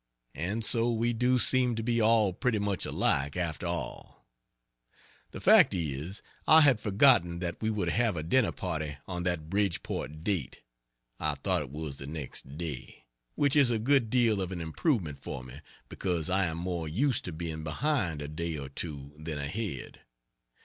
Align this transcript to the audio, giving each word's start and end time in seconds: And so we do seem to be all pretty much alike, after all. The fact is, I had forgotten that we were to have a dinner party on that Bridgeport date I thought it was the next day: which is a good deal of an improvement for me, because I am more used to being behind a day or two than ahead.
And 0.33 0.65
so 0.65 0.91
we 0.91 1.13
do 1.13 1.37
seem 1.37 1.75
to 1.75 1.83
be 1.83 2.01
all 2.01 2.33
pretty 2.33 2.57
much 2.57 2.87
alike, 2.87 3.37
after 3.37 3.67
all. 3.67 4.25
The 5.29 5.39
fact 5.39 5.75
is, 5.75 6.23
I 6.47 6.61
had 6.61 6.79
forgotten 6.81 7.37
that 7.37 7.61
we 7.61 7.69
were 7.69 7.85
to 7.85 7.91
have 7.91 8.17
a 8.17 8.23
dinner 8.23 8.51
party 8.51 8.97
on 9.07 9.25
that 9.25 9.47
Bridgeport 9.51 10.23
date 10.23 10.63
I 11.19 11.35
thought 11.35 11.61
it 11.61 11.69
was 11.69 11.97
the 11.97 12.07
next 12.07 12.57
day: 12.57 13.05
which 13.35 13.55
is 13.55 13.69
a 13.69 13.77
good 13.77 14.09
deal 14.09 14.41
of 14.41 14.51
an 14.51 14.59
improvement 14.59 15.19
for 15.19 15.43
me, 15.43 15.61
because 15.87 16.31
I 16.31 16.45
am 16.47 16.57
more 16.57 16.87
used 16.87 17.23
to 17.25 17.31
being 17.31 17.63
behind 17.63 18.23
a 18.23 18.27
day 18.27 18.57
or 18.57 18.69
two 18.69 19.13
than 19.19 19.37
ahead. 19.37 20.01